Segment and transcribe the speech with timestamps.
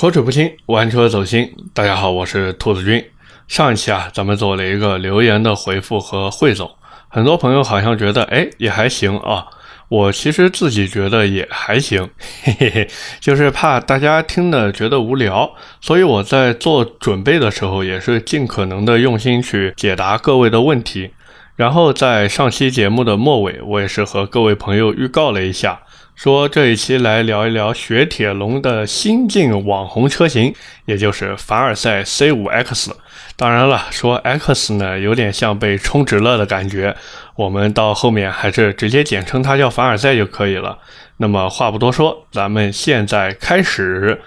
[0.00, 1.54] 口齿不清，玩车走心。
[1.74, 3.04] 大家好，我是兔子君。
[3.48, 6.70] 上一期啊，咱们做了一个留言的回复和汇总，
[7.08, 9.48] 很多朋友好像觉得，哎，也还行啊。
[9.88, 12.08] 我其实自己觉得也还行，
[12.42, 12.88] 嘿嘿嘿，
[13.20, 15.52] 就是怕大家听的觉得无聊，
[15.82, 21.10] 所以我在做准备的时候，也是尽可能的用心去解答各位的问题。
[21.56, 25.82] 然后在上期节目的末尾，我也是和各位朋友预告了一下。
[26.22, 32.90] 说这一期来聊一聊雪铁龙的新晋网红车型，也就是凡尔赛 C5X。
[33.36, 36.94] 当然了，说 X 呢，有点像被充值了的感觉。
[37.36, 40.76] 我们到后面还是直接简称它叫凡尔赛就可以了。
[41.16, 44.20] 那么话不多说，咱们现在开始。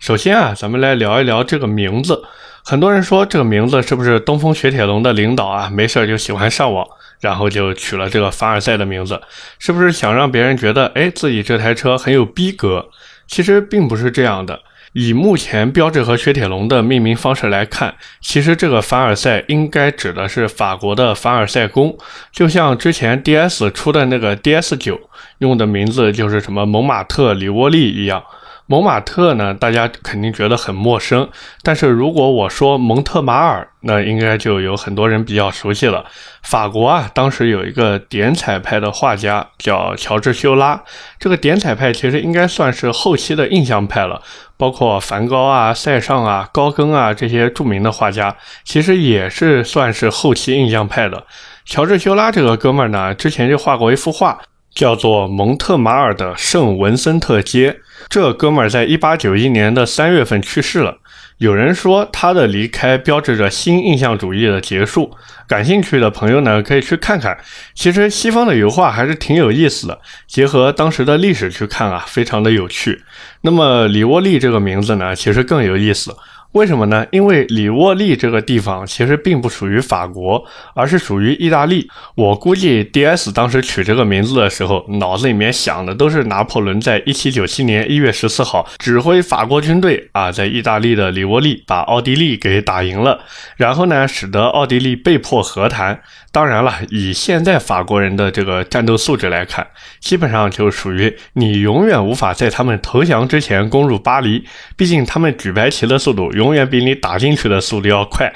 [0.00, 2.24] 首先啊，咱们来聊一聊这个名字。
[2.66, 5.70] 很多人说这个名字是不是东风雪铁龙的领导啊？
[5.72, 6.86] 没事就喜欢上网。
[7.18, 9.18] 然后就取了这个凡尔赛的名字，
[9.58, 12.90] 是不是想让别人觉得，哎，自己这台车很有逼格？
[13.26, 14.60] 其实并不是这样的。
[14.92, 21.96] 以目前标致和雪铁龙的命名方式来看，其实这个凡尔赛应该指的是法国的凡尔赛宫，
[22.30, 25.00] 就像之前 DS 出的那个 DS 九
[25.38, 28.22] 用的名字就是什么蒙马特里沃利一样。
[28.68, 31.28] 蒙马特呢，大家肯定觉得很陌生，
[31.62, 36.04] 但是如果我说蒙特马尔，那应该就有很多人比较熟悉了。
[36.42, 40.82] 法国啊，当时有一个点彩派的画家叫乔治修拉，
[41.20, 44.20] 这个点彩派其实应该算是后期的印象派了，
[44.56, 51.24] 包括梵高啊、塞尚啊、高更啊这些著名的画家，其实也是算是后期印象派的。
[51.64, 54.40] 乔治修拉这个哥们儿呢，之前就画过一幅画。
[54.76, 60.98] 叫做蒙特马尔的圣文森特街，这哥们儿在一八九一年的三月份去世了。
[61.38, 65.10] 有人说他的离开标志着新印象主义的结束。
[65.48, 67.38] 感兴趣的朋友呢，可以去看看。
[67.74, 73.02] 其实西方的油画还是挺有意思的，结合当时的历史去看啊，非常的有趣。
[73.42, 76.14] 那么里沃利这个名字呢，其实更有意思。
[76.56, 77.06] 为什么呢？
[77.10, 80.42] 因为里沃利这个地方其实并不属于法国，
[80.74, 81.86] 而是属于意大利。
[82.14, 93.20] 我估计 D.S 当时取这个名字的时候，脑子里面想的都是拿破仑在一七九七年一月十四号指挥法国军队啊，在意大利的里沃利把奥地利给打赢了，
[93.58, 96.00] 然后呢，使得奥地利被迫和谈。
[96.32, 99.66] 当然了，以现在法国人的这个战斗素质来看，
[100.00, 104.44] 基本上就属于你永远无法在他们投降之前攻入巴黎。
[104.76, 108.32] 毕竟他们举白旗的速度永永远比你打进去的速度要快。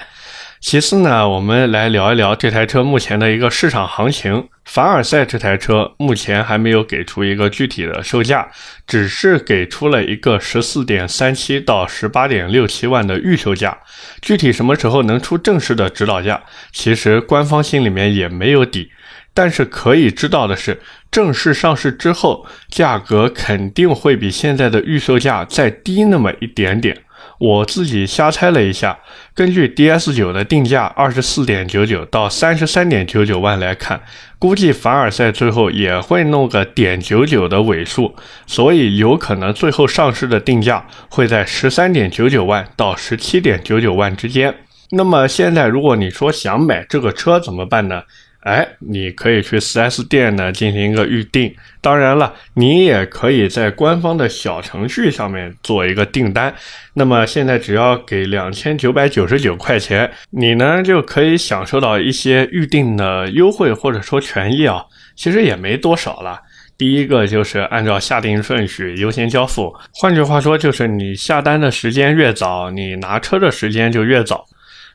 [0.58, 4.48] 其次呢，我们来聊一聊这台车目前的一个市场行情。
[4.64, 8.48] 凡尔赛这台车目前还没有给出一个具体的售价，
[8.86, 13.78] 只是给出了一个十四点三七到十八点六七万的预售价。
[14.20, 18.90] 具体什么时候能出正式的指导价，其实官方心里面也没有底。
[19.32, 27.04] 但是可以知道的是，正式上市之后，价格肯定会比现在的预售价再低那么一点点。
[27.40, 28.98] 我自己瞎猜了一下，
[29.34, 34.02] 根据 DS 九的定价二十四点九九到三十三点九九万来看，
[34.38, 38.14] 估计凡尔赛最后也会弄个点九九的尾数，
[38.46, 44.54] 所以有可能最后上市的定价会在十三点九九万到十七点九九万之间。
[44.90, 48.02] 那么现在如果你说想买这个车怎么办呢？
[48.40, 51.54] 哎，你可以去 4S 店呢进行一个预定。
[51.82, 56.54] 当然了，你也可以在官方的小程序上面做一个订单。
[56.94, 64.84] 那么现在只要给两千九百九十九块钱，你呢就可以享受到一些预定的优惠或者说权益啊。
[65.14, 66.40] 其实也没多少了。
[66.78, 74.46] 第一个就是按照下定顺序优先交付，换句话说就是你下单的时间越早，你拿车的时间就越早。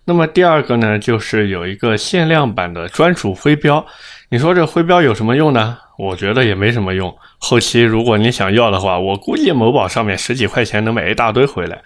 [0.06, 3.86] 那么第二个呢，就是有一个限量版的专属徽标。
[4.30, 5.78] 你说这徽标有什么用呢？
[5.98, 7.16] 我觉得也没什么用。
[7.40, 11.82] 后期如果你想要的话，我估计某宝上面十几块钱能买一大堆回来。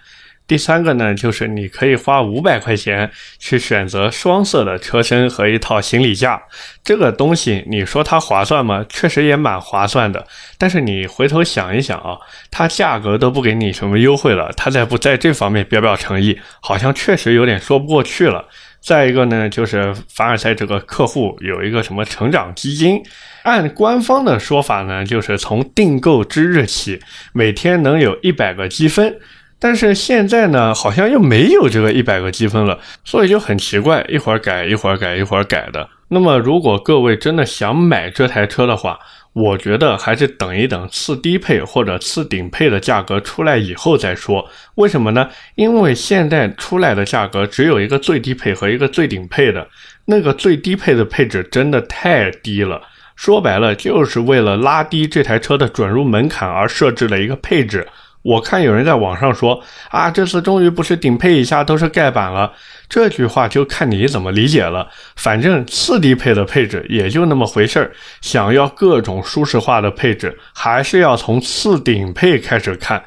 [0.50, 6.42] 第三个呢，就是你可以花五百块钱去选择双色的车身和一套行李架，
[6.82, 8.84] 这个东西你说它划算吗？
[8.88, 10.26] 确实也蛮划算的。
[10.58, 12.18] 但是你回头想一想啊，
[12.50, 18.48] 它价格都不给你什么优惠了，它再不在这方面表表诚意，好像确实有点说不过去了。
[18.80, 23.00] 再一个呢，就是凡尔赛这个客户有一个什么成长基金，
[23.44, 26.98] 按官方的说法呢，就是从订购之日起，
[27.32, 29.20] 每天能有一百个积分。
[29.60, 35.86] 但是现在呢，好像又没有这个一百个积分了，所以就很奇怪，一会儿改一会儿改一会儿改的。
[36.08, 38.98] 那么，如果各位真的想买这台车的话，
[39.32, 44.48] 我觉得还是等一等次低配或者次顶配的价格出来以后再说。
[44.76, 45.28] 为什么呢？
[45.54, 49.68] 因为现在出来的价格只有一个最低配和一个最顶配的，
[50.06, 52.80] 那个最低配的配置真的太低了，
[53.14, 57.86] 说白了就是为了拉低这台车的准入门槛而设置了一个配置。
[58.22, 62.52] 我看有人在网上说啊，这次终于不是顶配以下都是盖板了。
[62.88, 64.88] 这句话就看你怎么理解了。
[65.16, 67.92] 反正次低配的配置也就那么回事儿。
[68.20, 73.02] 想要各种舒适化的配置，还是要从次顶配开始看。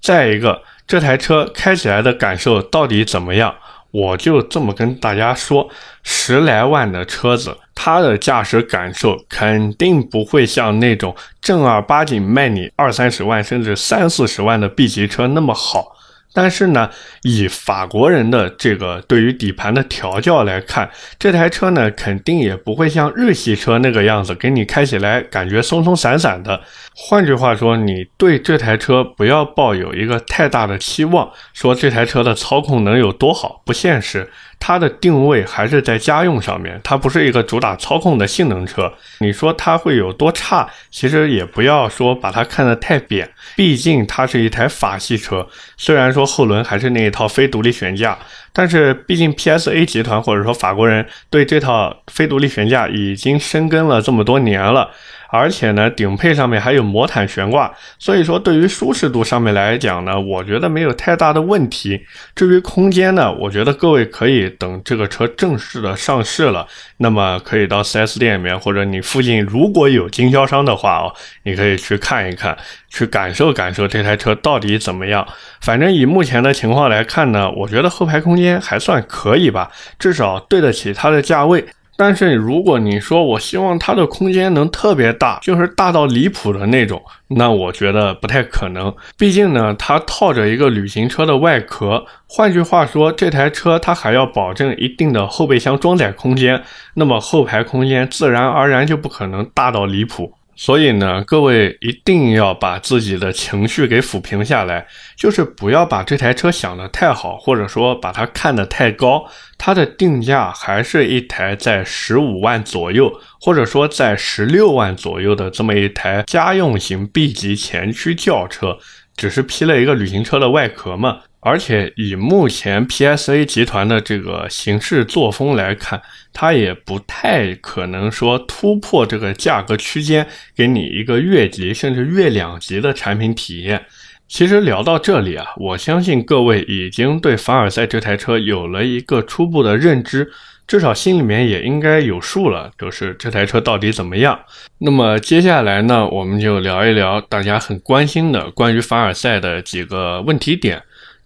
[0.00, 3.54] 再一个，这台车开起来的感受到底怎么样？
[3.92, 5.68] 我就这么跟大家说，
[6.02, 15.94] 十来万的车子，它的驾驶感受肯定不会像那种正儿八经卖你二三十万甚至三四十万的 B 级车那么好。
[16.34, 16.88] 但是呢，
[17.22, 26.60] 以法国人的这个对于底盘的调教来看，这台车呢肯定也不会像日系车那个样子，给你开起来感觉松松散散的。
[26.94, 34.30] 换句话说，你对这台车不要抱有一个太大的期望，说这台车的操控能有多好，不现实。
[34.64, 38.92] 它的定位还是在家用上面，它不是一个主打操控的性能车。
[39.18, 40.70] 你说它会有多差？
[40.88, 45.44] 其实也不要说把它看得太扁，毕竟它是一台法系车。
[45.76, 48.16] 虽然说后轮还是那一套非独立悬架，
[48.52, 54.88] 但是毕竟 PSA 集团或者说法国人对这套非独立悬架已经深耕了这么多年了。
[55.32, 62.04] 而且呢，顶配上面还有魔毯悬挂，所以说对于舒适度上面来讲呢，我觉得没有太大的问题。
[62.34, 66.66] 至于空间呢，我觉得各位可以等这个车正式的上市了，
[66.98, 71.14] 那么可以到 4S 店里面，或者你附近如果有经销商的话哦，
[71.44, 72.54] 你可以去看一看，
[72.90, 75.26] 去感受感受这台车到底怎么样。
[75.62, 81.64] 反正以目前的情况来看呢，我觉得后排空间还算可以吧，至少对得起它的价位。
[81.96, 88.92] 但是如果你说我希望它的空间能特别大，就是大到离谱的那种，那我觉得不太可能。
[89.16, 96.62] 毕竟呢，它套着一个旅行车的外壳，换句话说，这台车它还要保证一定的后备箱装载空间，
[96.94, 100.32] 那么后排空间自然而然就不可能大到离谱。
[100.54, 109.24] 所以呢，各位一定要把自己的情绪给抚平下来，就是不要把这台车想得太好，或者说把它看得太高。
[109.56, 118.78] 它的定价还是一台在十五万左右，或者说在十六万左右的这么一台家用型 B 级前驱轿车，
[119.16, 121.20] 只是披了一个旅行车的外壳嘛。
[121.44, 126.00] 而且以目前 PSA 集团的这个行事作风来看，
[126.32, 130.24] 它也不太可能说突破这个价格区间，
[130.56, 133.84] 给你一个越级甚至越两级的产品体验。
[134.28, 140.32] 其实聊到这里啊，我相信各位已经对凡尔赛这台车有了一个初步的认知，
[140.68, 144.38] 至少心里面也应该有数了，就是这台车到底怎么样。
[144.78, 150.80] 那么接下来呢，我们就聊一聊大家很关心的关于凡尔赛的几个问题点。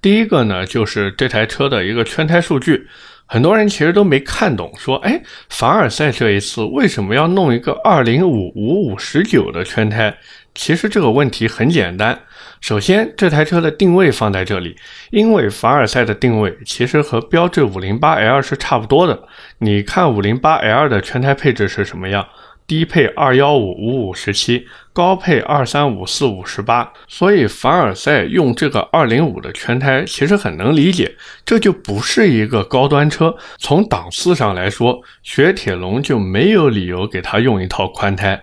[0.06, 2.87] 第一个呢，就是这台车的一个圈胎数据，
[3.26, 10.17] 很多人其实都没看懂，说，哎，凡尔赛这一次为什么要弄一个二零五五五十九的圈胎？
[10.55, 12.20] 其实这个问题很简单，
[12.61, 14.76] 首先这台车的定位放在这里，
[15.11, 19.20] 因为凡尔赛的定位其实和标致五零八 L 是差不多的，
[19.59, 22.25] 你看五零八 L 的圈胎配置是什么样？
[22.67, 31.15] 低配二幺五五五十七，高配二三五四五十八，所以凡尔赛用这个二零五的圈胎其实很能理解，
[31.45, 33.37] 这就不是一个高端车。
[33.59, 38.43] 从档次上来说，雪铁龙就没有理由给他用一套宽胎。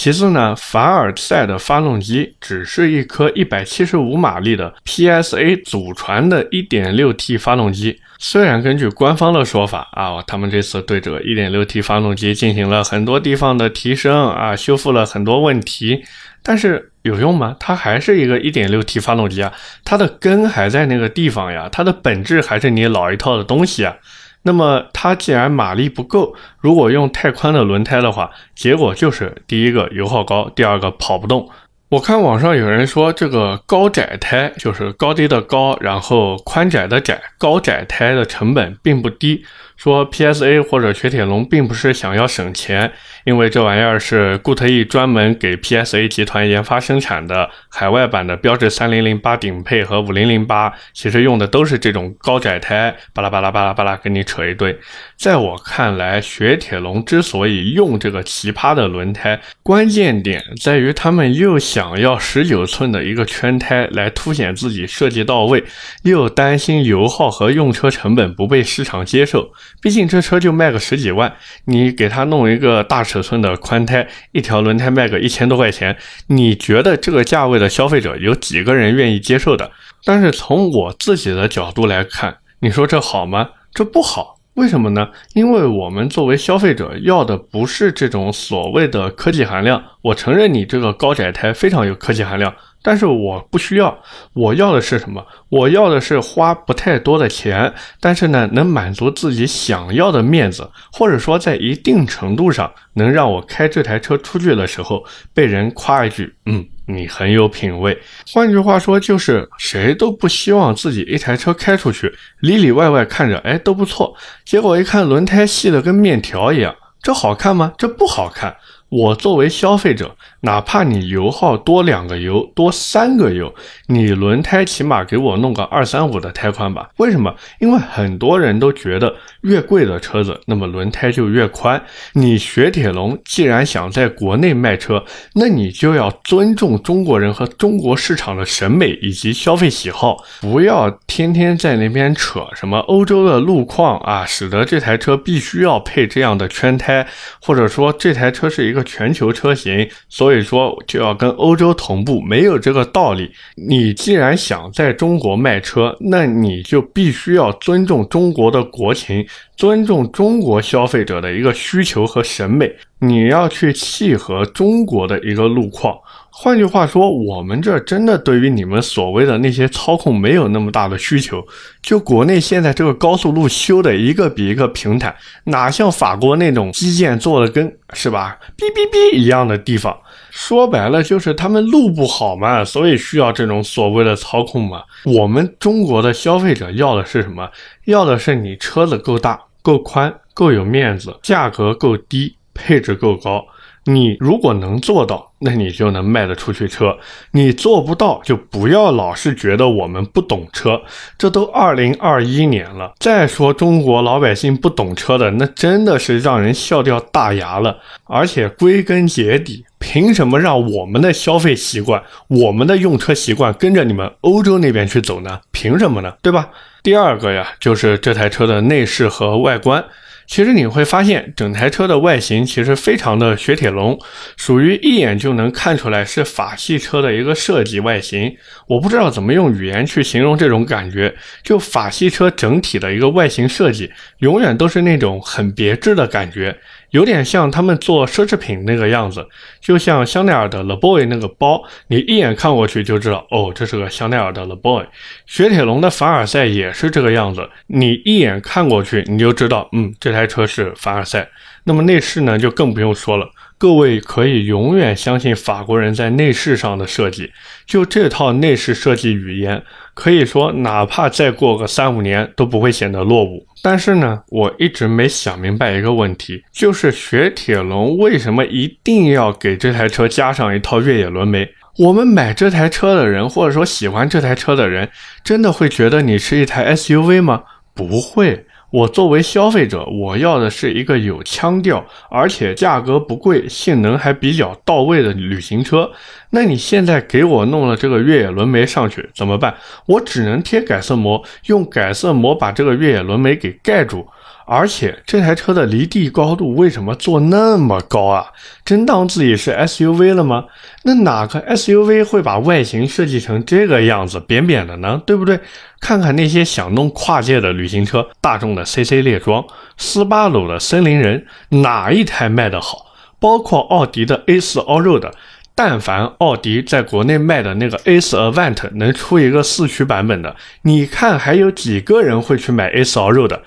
[0.00, 8.00] 其次呢，凡尔赛的发动机只是一颗一百七十五马力的 PSA 祖传的 1.6T 发动机。
[8.18, 16.02] 虽然根据官方的说法啊，他们这次对这个 1.6T 发动机进行了很多地方的提升啊，修复了很多问题，
[16.42, 17.54] 但是有用吗？
[17.60, 19.52] 它还是一个 1.6T 发动机啊，
[19.84, 23.94] 它的根还在那个地方呀，它的本质还是你老一套的东西啊。
[24.42, 31.48] 那么它既然马力不够，如果用太宽的轮胎的话，结果就是第一个油耗高，第二个跑不动。
[31.90, 39.44] 我看网上有人说，这个高窄胎就是高低的高，然后宽窄的窄，高窄胎的成本并不低。
[39.80, 42.92] 说 PSA 或者雪铁龙并不是想要省钱，
[43.24, 52.94] 因为这玩意儿是固特异专门给 PSA 集团研发生产的海外版的标致三零零八顶配和五零零八，其实用的都是这种高窄胎。
[53.14, 54.78] 巴拉巴拉巴拉巴拉，跟你扯一堆。
[55.16, 65.64] 在我看来，雪铁龙之所以用这个奇葩的轮胎，关键点在于他们又想要十九寸的一个圈胎来凸显自己设计到位，
[66.02, 69.50] 又担心油耗和用车成本不被市场接受。
[69.80, 71.34] 毕竟这车就卖个十几万，
[71.64, 75.96] 你给他弄一个大尺寸的宽胎，一条轮胎卖个一千多块钱，
[76.26, 79.70] 你觉得这个价位的消费者有几个人愿意接受的？
[80.04, 83.50] 但是从我自己的角度来看，你说这好吗？
[83.72, 85.08] 这不好，为什么呢？
[85.34, 89.82] 因为我们作为消费者要的不是这种所谓的科技含量。
[90.02, 92.54] 我承认你这个高窄胎非常有科技含量。
[92.82, 93.98] 但是我不需要，
[94.32, 95.24] 我要的是什么？
[95.48, 107.98] 我要的是花不太多的钱，但是呢，能满足自己想要的面子，或者说在一定程度上能让我开这台车出去的时候被人夸一句：“嗯，你很有品位。”
[108.32, 117.72] 换句话说，就是谁都不希望自己一台车开出去，里里外外看着哎都不错，结果一看轮胎细的跟面条一样，这好看吗？
[117.76, 118.56] 这不好看。
[118.88, 123.54] 我作为消费者，哪怕你油耗多两个油，多三个油，
[123.86, 126.90] 你轮胎起码给我弄个二三五的胎宽吧？
[126.98, 127.34] 为什么？
[127.60, 131.82] 因为很多人都觉得越贵的车子，那么轮胎就越宽。
[132.14, 135.04] 你雪铁龙既然想在国内卖车，
[135.34, 147.06] 那你就要尊重中国人和中国市场的审美以及消费喜好，不要天天在那边扯什么欧洲的路况啊，使得这台车必须要配这样的圈胎，
[147.40, 148.84] 或者说这台车是一个。
[148.90, 153.28] 全球车型，所所以说就要跟欧洲同步，没有这个道理。
[153.56, 165.98] 你既然想在中国卖车，那你就必须要尊重中国的国情，尊重中国消费者的一个需求和审美，你要去契合中国的一个路况。
[166.32, 171.44] 换句话说，我们这真的对于你们所谓的那些操控没有那么大的需求。
[171.82, 179.94] 就国内现在这个高速路修的一个比一个平坦，哪像法国那种基建做的跟是吧哔哔哔一样的地方。
[180.30, 184.82] 说白了就是他们路不好嘛，所以需要这种所谓的操控嘛。
[185.04, 187.50] 我们中国的消费者要的是什么？
[187.86, 193.44] 要的是你车子够大、够宽、够有面子，价格够低，配置够高。
[193.92, 196.96] 你如果能做到，那你就能卖得出去车。
[197.32, 200.80] 你做不到，就不要老是觉得我们不懂车。
[201.18, 207.78] 这都二零二一年了，再说中国老百姓不懂车的，那真的是让人笑掉大牙了。
[208.04, 215.40] 而且归根结底，凭什么让我们的消费习惯、我们的用车习惯跟着你们欧洲那边去走呢？
[215.50, 216.14] 凭什么呢？
[216.22, 216.50] 对吧？
[216.82, 219.84] 第二个呀，就是这台车的内饰和外观。
[220.30, 223.98] 其实你会发现，整台车的外形其实非常的雪铁龙，
[224.36, 228.36] 属于一眼就能看出来是法系车的一个设计外形。
[228.68, 236.56] 我不知道怎么用语言去形容这种感觉，就法系车整体的一个外形设计，永远都是那种很别致的感觉。
[236.90, 239.26] 有点像他们做奢侈品那个样子，
[239.60, 244.84] 就像香奈儿的 Le Boy 那个包，你一眼看过去就知道，哦，这是个香奈儿的 Le Boy。
[245.26, 251.28] 雪铁龙的凡尔赛也是这个样子，你一眼看过去你就知道，嗯，这台车是凡尔赛。
[251.64, 253.28] 那么内饰呢，就更不用说了。
[253.60, 257.30] 各位可以永远相信法国人在内饰上的设计，
[257.66, 259.62] 就这套内饰设计语言，
[259.92, 263.46] 可以说哪怕再过个三五年都不会显得落伍。
[263.62, 271.46] 但是呢，我一直没想明白一个问题，就是雪铁龙为什么一定要给这台车加上一套越野轮眉？
[271.76, 274.88] 我们买这台车的人，或者说喜欢这台车的人，
[275.22, 277.42] 真的会觉得你是一台 SUV 吗？
[277.74, 278.46] 不会。
[278.70, 285.90] 我作为消费者，我要的是一个有腔调，而且价格不贵、性能还比较到位的旅行车。
[286.30, 289.54] 那你现在给我弄了这个越野轮眉上去怎么办？
[289.86, 294.06] 我只能贴改色膜，用改色膜把这个越野轮眉给盖住。
[294.52, 298.26] 而且这台车的离地高度为什么做那么高啊？
[298.64, 300.46] 真当自己是 SUV 了吗？
[300.82, 305.00] 那哪个 SUV 会把外形设计成这个样子，扁扁的呢？
[305.06, 305.38] 对不对？
[305.78, 309.44] 看看那些想弄跨界的旅行车，大众的 CC 猎装，
[309.76, 312.86] 斯巴鲁的森林人，哪一台卖得好？
[313.20, 315.12] 包括奥迪的 A4 Allroad，
[315.54, 323.38] 但凡奥迪在国内卖的那个 A4 Avant 能出一个四驱版本的，你看还有几个人会去买 A4 Allroad？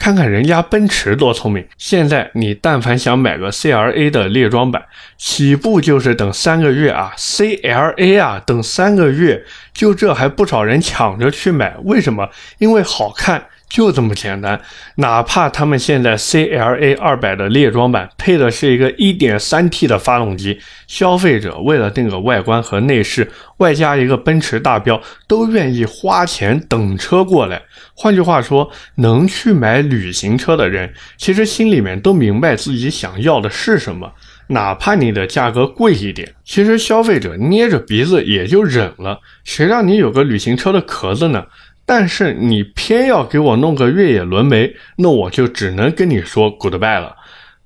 [0.00, 1.68] 看看人家奔驰多聪明！
[1.76, 4.82] 现在你但凡想买个 CLA 的猎装版，
[5.18, 12.30] 起步就是等三个月啊！CLA 啊，等三个月，就这还不少人抢着去买，为什么？
[12.56, 13.44] 因为好看。
[13.70, 14.60] 就这么简单，
[14.96, 20.58] 哪怕他们现在 CLA 二百的猎装版配的是一个 1.3T 的发动机，
[20.88, 27.62] 消费者为了那个外观和内饰，外加一个奔驰大标，都愿意花钱等车过来。
[27.94, 34.12] 换句话说，能去买旅行车的人，其实心里面都明白自己想要的是什么，
[34.48, 39.20] 哪怕你的价格贵一点，其实消费者捏着鼻子也就忍了。
[39.44, 41.44] 谁让你有个旅行车的壳子呢？
[41.92, 47.16] 但是你偏要给我弄个越野轮眉，那我就只能跟你说 goodbye 了。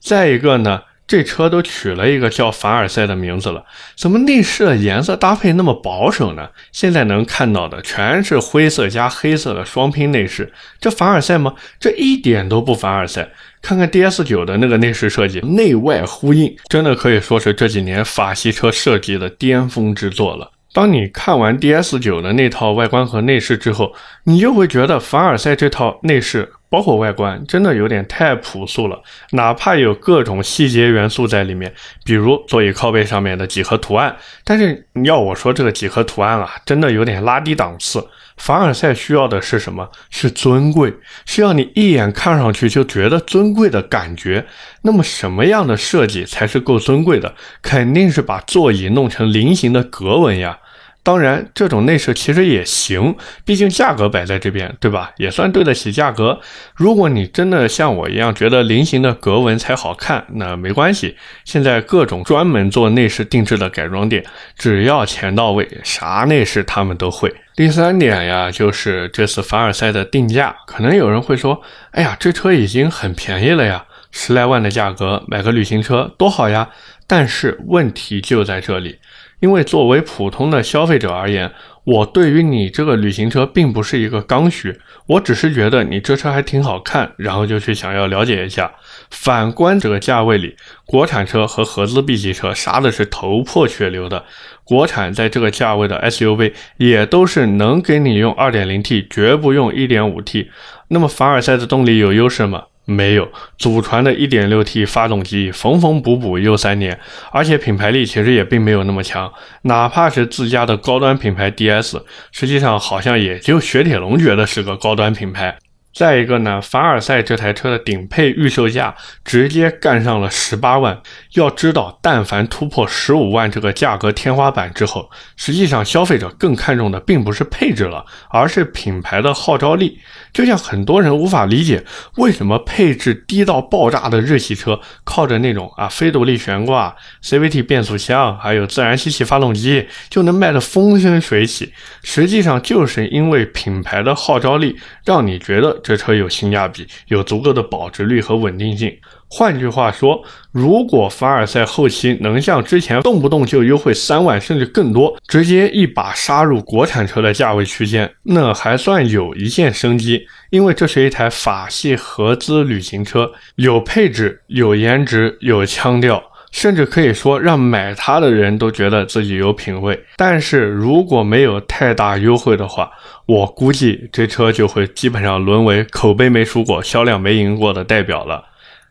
[0.01, 6.49] 再一个呢，这车都取了一个叫凡尔赛的名字了，怎么内饰的颜色搭配那么保守呢？
[6.73, 10.51] 现在能看到的全是灰色加黑色的双拼内饰，
[10.81, 11.53] 这凡尔赛吗？
[11.79, 13.29] 这一点都不凡尔赛。
[13.61, 20.53] 看看 DS 九的那个内饰设计，内外呼应，真的可以说是这几年法系车设计的巅峰之作了。
[20.75, 29.01] 当你看完 DS 九的那套外观和内饰之后，你就会觉得凡尔赛这套内饰包括外观真的有点太朴素了，
[29.31, 31.73] 哪怕有各种细节元素在里面，
[32.05, 38.05] 比如座椅靠背上面的几何图案，但是你要我说这个几何图案啊，真的有点拉低档次。
[38.37, 39.89] 凡尔赛需要的是什么？
[40.11, 40.93] 是尊贵，
[41.25, 44.45] 需要你一眼看上去就觉得尊贵的感觉。
[44.83, 47.33] 那么什么样的设计才是够尊贵的？
[47.63, 50.59] 肯定是把座椅弄成菱形的格纹呀。
[51.05, 55.13] 当然，这种内饰其实也行，毕竟价格摆在这边，对吧？
[55.19, 56.41] 也算对得起价格。
[56.75, 61.15] 如果你真的像我一样觉得菱形的格纹才好看，那没关系。
[61.45, 64.25] 现在各种专门做内饰定制的改装店，
[64.57, 67.35] 只要钱到位，啥内饰他们都会。
[67.55, 71.61] 第三点呀，就是这次凡尔赛的定价，可能有人会说
[71.93, 76.71] ：“哎呀，这车已经很便宜了呀，十来万的价格买个旅行车多好呀。”
[77.07, 78.99] 但是问题就在这里。
[79.45, 81.53] 因为作为普通的消费者而言，
[81.85, 88.73] 我对于你这个旅行车并不是一个刚需，我只是觉得你这车还挺好看，然后就去想要了解一下。
[89.11, 94.25] 反观这个价位里，国产车和合资 B 级车杀的是头破血流的。
[94.65, 100.49] 国产在这个价位的 SUV 也都是能给你用 2.0T，绝不用 1.5T。
[100.89, 102.63] 那么凡尔赛的动力有优势吗？
[102.85, 106.99] 没有祖传的 1.6T 发动机，缝缝补补又三年，
[107.33, 109.33] 而且品牌力其实也并没有那么强。
[109.63, 115.57] 哪怕是自家的高端品牌 DS，实际上好像也就雪铁龙觉得是个高端品牌。
[115.95, 121.01] 再一个呢，凡尔赛这台车的顶配预售价直接干上了十八万。
[121.35, 130.01] 要知道，但凡突破十五万这个价格天花板之后，实际上消费者更看重的并不是配置了，而是品牌的号召力。
[130.33, 131.85] 就像很多人无法理解，
[132.17, 141.73] 为什么配置低到爆炸的日系车，靠着那种啊非独立悬挂、CVT 变速箱，还有自然吸气发动机，就能卖得风生水起。
[142.05, 145.81] 实际上，就是因为品牌的号召力，让你觉得。
[145.83, 148.95] 这车有性价比，有足够的保值率和稳定性。
[149.27, 160.27] 换句话说，如果凡尔赛后期能像之前动不动就优惠三万甚至更多，直接一把杀入国产车的价位区间，那还算有一线生机。
[160.51, 166.23] 因为这是一台法系合资旅行车，有配置、有颜值、有腔调。
[166.55, 170.05] 甚至可以说，让买它的人都觉得自己有品位。
[170.17, 172.93] 但是如果没有太大优惠的话，
[173.27, 178.45] 我估计这车就会基本上沦为口碑没输过、销量没赢过的代表了。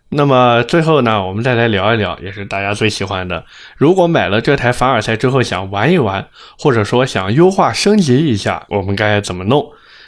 [0.09, 3.45] 那么最后呢，我们再来聊一聊，也是大家最喜欢的：
[3.77, 6.27] 如果买了这台凡尔赛之后想玩一玩，
[6.59, 9.65] 或者说想优化升级一下，我们该怎么弄？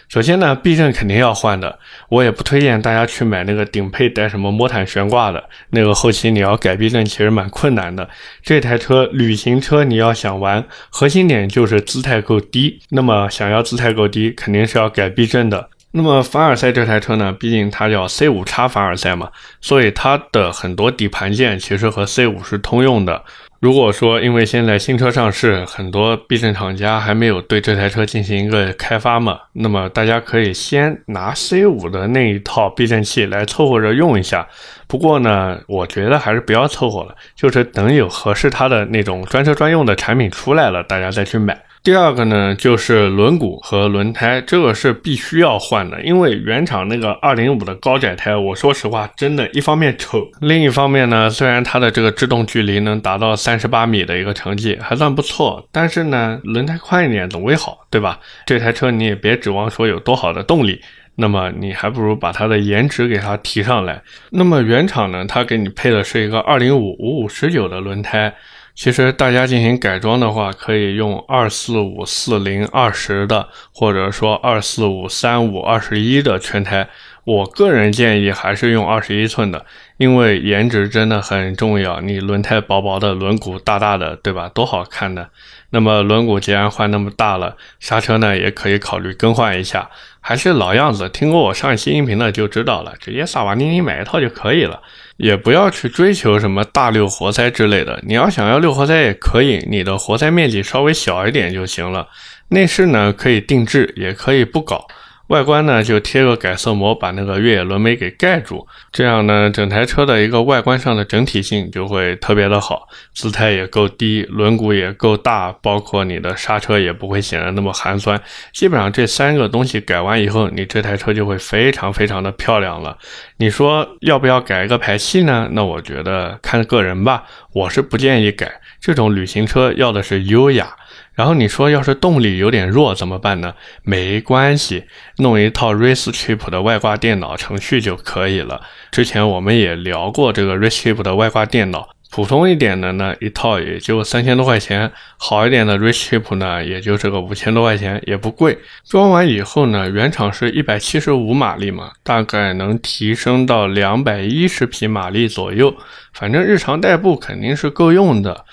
[0.07, 8.07] 首先呢，避震肯定要换的，我也不推荐大家去买那个顶配带什么魔毯悬挂的，那个后期你要改避震其实蛮困难的。
[8.43, 12.79] 这台车旅行车你要想玩，核心点就是姿态够低。
[12.89, 15.69] 那么想要姿态够低，肯定是要改避震的。
[15.91, 19.29] 那么凡尔赛这台车呢，毕竟它叫 C 五叉凡尔赛嘛，
[19.61, 23.23] 所以它的很多底盘件其实和 C 五是通用的。
[23.65, 34.47] 如果说因为现在新车上市，很多避震厂家还没有对这台车进行一个开发嘛，那么大家可以先拿 C5 的那一套避震器来凑合着用一下。
[34.85, 41.59] 不过呢，我觉得还是不要凑合了，就是等有合适它的那种专车专用的产品出来了，大家再去买。
[41.85, 58.19] 第二个呢，就是轮毂和轮胎，这个是必须要换的，因为原厂那个二零五的高窄胎，我说实话，真的，一方面丑， 另一方面呢，虽然它的这个制动距离能达到三十八米的一个成绩，还算不错，但是呢，轮胎宽一点总归好，对吧？
[58.47, 60.81] 这台车你也别指望说有多好的动力，
[61.17, 64.01] 那么你还不如把它的颜值给它提上来。
[64.31, 68.33] 那么原厂呢，它给你配的是一个二零五五五十九的轮胎。
[68.75, 76.89] 其实大家进行改装的话，可以用二四五四零二十的，或者说二四五三五二十一的全胎。
[77.25, 79.65] 我个人建议还是用二十一寸的，
[79.97, 81.99] 因为颜值真的很重要。
[81.99, 84.47] 你轮胎薄薄的，轮毂大大的，对吧？
[84.49, 85.29] 多好看的。
[85.71, 89.89] 那么轮毂既然换那么大了，刹车呢也可以考虑更换一下。
[90.21, 94.81] 还是老样子，听过我上一期音频的就知道了，直接萨瓦尼尼买一套就可以了。
[95.17, 102.07] 也不要去追求什么大六活塞之类的，你要想要六活塞也可以，你的活塞面积稍微小一点就行了。
[102.49, 104.87] 内饰呢可以定制，也可以不搞。
[105.27, 118.21] 外观呢，就贴个改色膜，把那个越野轮眉给盖住，这样呢，整台车的一个外观上的整体性就会特别的好，姿态也够低，轮毂也够大，包括你的刹车也不会显得那么寒酸。
[118.53, 122.95] 基本上这三个东西改完以后，你这台车就会非常非常的漂亮了。
[123.37, 125.49] 你说要不要改一个排气呢？
[125.53, 128.61] 那我觉得看个人吧，我是不建议改。
[128.79, 130.75] 这种旅行车要的是优雅。
[131.15, 133.53] 然后你说要是动力有点弱怎么办呢？
[133.83, 134.83] 没关系，
[135.17, 138.61] 弄一套 Race Chip 的外挂电脑程序就可以了。
[138.91, 141.89] 之前我们也聊过这个 Race Chip 的外挂电脑。
[142.11, 148.57] 普通一点的呢，一套也就三千多块钱；好一点的 Rich Chip 呢，也就这个五千多块钱，也不贵。
[148.87, 155.75] 装完以后呢，原厂是一百七十五马力嘛，大概能提升到两百一十匹马力左右，
[156.13, 158.45] 反正日常代步肯定是够用的。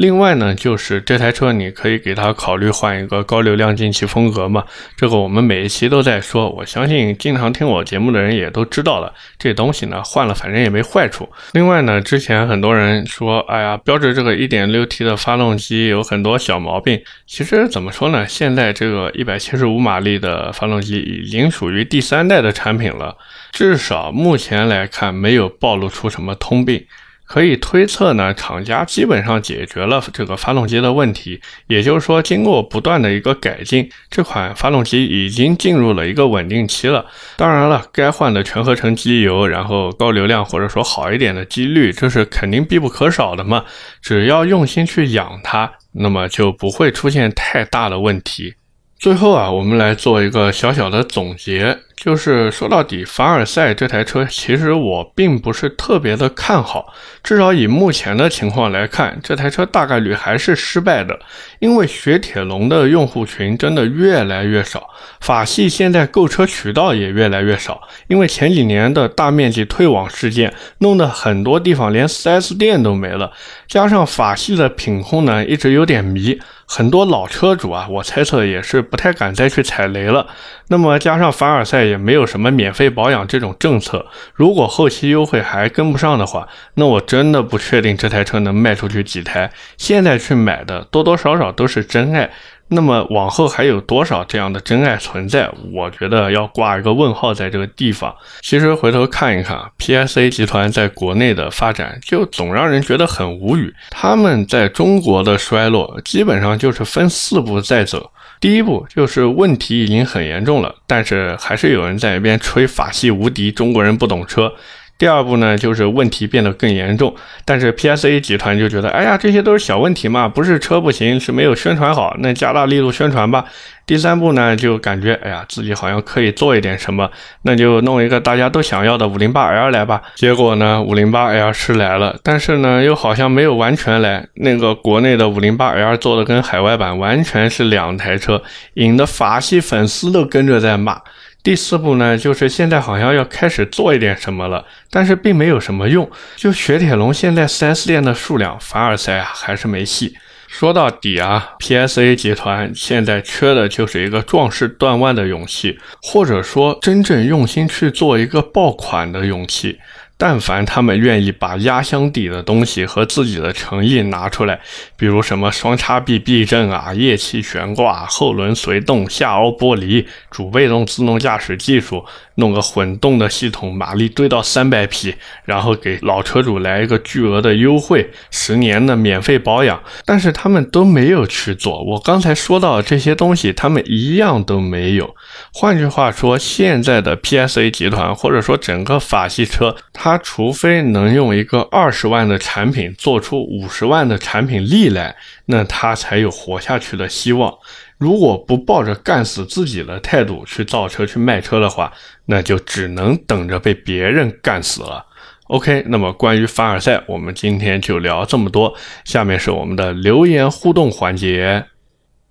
[0.00, 4.64] 另外呢，就是这台车你可以给它考虑换一个高流量进气风格嘛，
[4.96, 11.28] 这个我们每一期都在说，我相信经常听我节目的人也都知道了，这东西呢换了反正也没坏处。
[11.52, 23.18] 另外呢，之前很多人说，哎呀，标致这个 1.6T 的发动机有很多小毛病，其实怎么说呢，现在这个175马力的发动机已经属于第三代的产品了，
[23.52, 26.86] 至少目前来看没有暴露出什么通病。
[27.30, 37.06] 可以推测呢，厂家基本上解决了这个发动机的问题，也就是说，经过不断的一个改进，这款发动机已经进入了一个稳定期了。
[37.36, 43.64] 当然了，该换的全合成机油，然后高流量或者说好一点的机滤，这是肯定必不可少的嘛。
[44.02, 48.54] 只要用心去养它，那么就不会出现太大的问题。
[48.98, 51.78] 最后啊，我们来做一个小小的总结。
[52.00, 56.94] 就是说到底，凡尔赛这台车，其实我并不是特别的看好。
[57.22, 61.20] 至少以目前的情况来看，这台车大概率还是失败的。
[61.58, 64.88] 因为雪铁龙的用户群真的越来越少，
[65.20, 67.82] 法系现在购车渠道也越来越少。
[68.06, 73.30] 因为前几年的大面积退网事件，弄得很多地方连 4S 店都没了。
[73.68, 80.26] 加上法系的品控呢，一直有点迷，很多老车主啊，我猜测也是不太敢再去踩雷了。
[80.68, 89.50] 那么加上凡尔赛也没有什么免费保养这种政策，如果后期优惠还跟不上的话，那我真的不确定这台车能卖出去几台。
[89.76, 92.30] 现在去买的多多少少都是真爱，
[92.68, 95.50] 那么往后还有多少这样的真爱存在？
[95.72, 98.14] 我觉得要挂一个问号在这个地方。
[98.40, 103.74] 其实回头看一看，PSA 集团在国内的发展就总让人觉得很无语。
[103.90, 108.12] 他们在中国的衰落基本上就是分四步在走。
[108.40, 114.54] 第一步就是问题已经很严重了，但是还是有人在一边吹法系无敌，中国人不懂车。
[115.00, 117.14] 第二步呢，就是问题变得更严重，
[117.46, 123.46] 但是 PSA 集团就觉得，哎呀，这些都是小问题嘛，不是车不行，是没有宣传好，那加大力度宣传吧。
[123.86, 127.10] 第三步呢，就感觉，哎呀，自己好像可以做一点什么，
[127.44, 130.02] 那就弄一个大家都想要的 508L 来吧。
[130.16, 134.28] 结果呢，508L 是来了，但是呢，又好像没有完全来。
[134.34, 138.42] 那个国内的 508L 做的跟海外版完全是两台车，
[138.74, 141.00] 引得法系粉丝都跟着在骂。
[141.42, 146.10] 第四步呢，就是现在好像要开始做一点什么了，但是并没有什么用。
[146.36, 150.14] 就雪铁龙现在 4S 店的数量，凡尔赛啊还是没戏。
[150.48, 159.78] 说到底啊，PSA 集团现在缺的就是一个壮士断腕的勇气，或者说真正用心去做一个爆款的勇气。
[160.20, 164.60] 但凡他们愿意把压箱底的东西和自己的诚意拿出来，
[164.98, 172.04] 比如什么双叉臂避震啊、液气悬挂、后轮随动、下凹玻璃、主被动自动驾驶技术，
[172.34, 175.14] 弄个混动的系统，马力堆到三百匹，
[175.46, 181.82] 然后给老车主来一个巨额的优惠，十年的免费保养，但是他们都没有去做。
[181.82, 185.16] 我刚才说到这些东西，他们一样都没有。
[185.54, 195.14] 换句话说，现在的 PSA 集团或者说整个法系车，它他除非能用一个二十万的产品做出五十万的产品力来，
[195.46, 197.54] 那他才有活下去的希望。
[197.96, 201.92] 如果不抱着干死自己的态度去造车去卖车的话，
[202.26, 205.06] 那就只能等着被别人干死了。
[205.44, 208.74] OK，那么关于凡尔赛，我们今天就聊这么多。
[209.04, 211.66] 下面是我们的留言互动环节。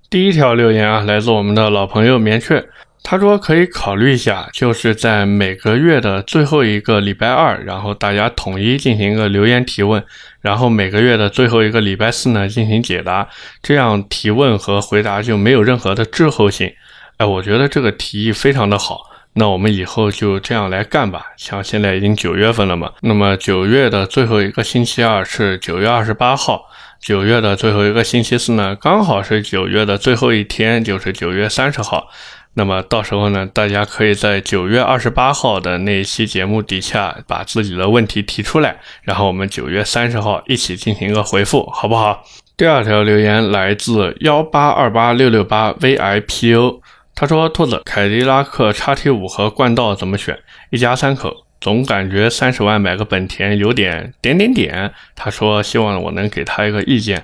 [0.10, 2.68] 第一条留言啊，来自我们的老朋友棉雀。
[3.02, 10.04] 他说可以考虑一下，就是在每个月的最后一个礼拜二，然后大家统一进行一个留言提问，
[10.42, 13.28] 然后每个月的最后一个礼拜四呢进行解答，
[13.64, 16.72] 这样提问和回答就没有任何的滞后性。
[17.18, 19.02] 哎，我觉得这个提议非常的好，
[19.34, 21.26] 那我们以后就这样来干吧。
[21.36, 26.66] 像现在已经九月份了嘛，那么九月的最后一个星期二是九月二十八号，
[27.02, 32.08] 九月的最后一个星期四呢刚好是九月的最后一天，就是九月三十号。
[32.60, 42.22] 那么到时候呢，大家可以在九月二十八号的那一期节目底下把自己的问题提出来，然后我们九月三十号一起进行一个回复，好不好？
[42.58, 46.82] 第二条留言来自幺八二八六六八 vipo，
[47.16, 50.38] 他说：“兔子，凯迪拉克叉 T 五和冠道怎么选？
[50.70, 57.24] 一家三口，总感觉三十万买个本田有点点点点。”他说：“希望我能给他一个意见。”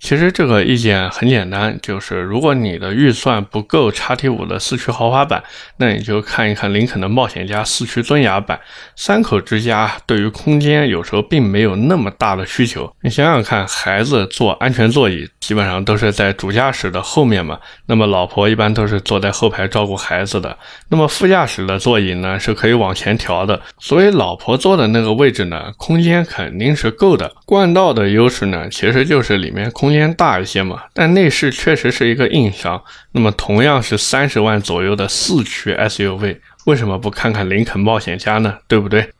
[0.00, 5.44] 其实这个意见很简单，就是如果你的预算不够叉 T 五的四驱豪华版，
[5.76, 8.58] 那你就看一看林肯的冒险家四驱尊雅版。
[8.96, 12.90] 三口之家对于空间有时候并没有那么大的需求。
[13.02, 20.56] 你想想看，孩子坐安全座椅基本上都是在主驾驶的后面嘛，那么老婆一般都是坐在后排照顾孩子的。
[20.88, 27.30] 那么副驾驶的座椅呢是可以往前调的，所以老婆坐的那个位置呢，空间肯定是够的。
[27.44, 32.80] 冠道的优势呢，其实就是里面空空间大一些嘛，但内饰确实是一个硬伤。
[33.10, 38.58] 那么同样是三十万左右的四驱 SUV，为什么不看看林肯冒险家呢？
[38.68, 39.10] 对不对？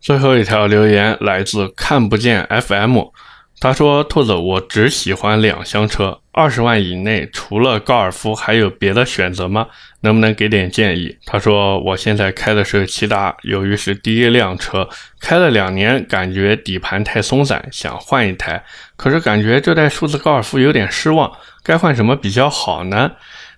[0.00, 3.00] 最后一条留言来自看不见 FM。
[3.60, 9.66] 他说：“兔子，我只喜欢两厢车，二十万以内除了高尔夫还有别的选择吗？
[10.00, 14.88] 能不能给点建议？”他说：“我现在开的是骐达，由于是第一辆车，
[15.20, 18.64] 开了两年，感觉底盘太松散，想换一台。
[18.96, 21.30] 可是感觉这代数字高尔夫有点失望，
[21.62, 23.12] 该换什么比较好呢？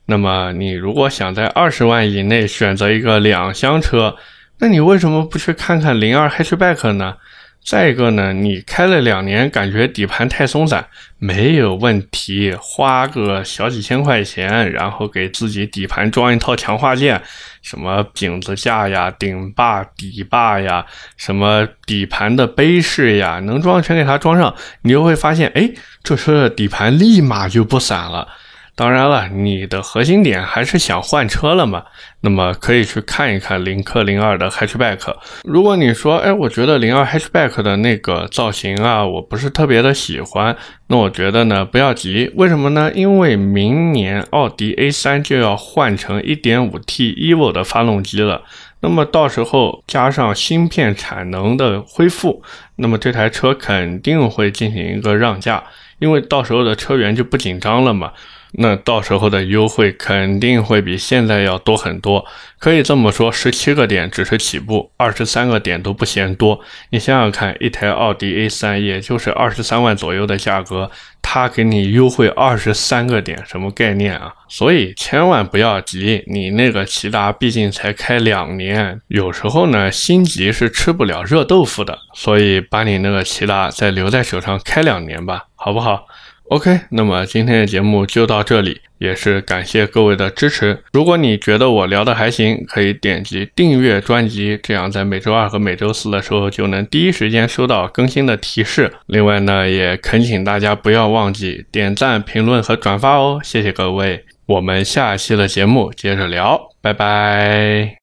[0.07, 4.17] 那么你如果想在二十万以内选择一个两厢车，
[4.59, 7.15] 那你为什么不去看看零二 hatchback 呢？”
[7.65, 10.85] 再一个呢，你开了两年，感觉底盘太松散，
[11.19, 17.23] 没有问题，花个小几千块钱，然后给自己底盘装一套强化件，
[17.63, 20.85] 什么饼子架呀、顶把、底把呀，
[21.17, 25.71] 什么底盘的杯饰呀，能装全给它装上，你就会发现，哎，
[26.03, 28.27] 这车的底盘立马就不散了。
[28.75, 31.85] 当然了，你的核心点还是想换车了嘛？
[32.23, 35.15] 那么可以去看一看领克零二的 hatchback。
[35.45, 40.57] 如果你说，哎，我觉得零二 hatchback 的那个造型啊，我不是特别的喜欢，
[40.87, 42.33] 那我觉得呢，不要急。
[42.35, 42.91] 为什么呢？
[42.95, 48.43] 因为明年奥迪 A3 就要换成 1.5T Evo 的发动机了。
[48.81, 52.43] 那么到时候加上芯片产能的恢复，
[52.77, 55.63] 那么这台车肯定会进行一个让价，
[55.99, 58.13] 因为到时候的车源就不紧张了嘛。
[58.53, 62.25] 那到时候的优惠肯定会比现在要多很多，
[62.59, 66.61] 可以这么说，十七个点只是起步，二十三个点都不嫌多。
[66.91, 70.91] 你想想看，一台奥迪 A3 也就是二十三万左右的价格，
[71.23, 74.35] 它给你优惠二十三个点，什么概念啊？
[74.49, 86.05] 所以千万不要急，你那个骐达毕竟才开两年，有时候呢心急是吃不了热豆腐的，所以把你那个骐达再留在手上开两年吧，好不好
[86.53, 90.85] ？OK，那么今天的节目就到这里，也是感谢各位的支持。
[90.93, 98.93] 如果你觉得我聊的还行，可以点击订阅专辑，这样在每周二和每周四的时候就能第一时间收到更新的提示。
[99.07, 104.23] 另外呢，也恳请大家不要忘记点赞、评论和转发哦，谢谢各位。
[104.45, 108.02] 我们下期的节目接着聊，拜拜。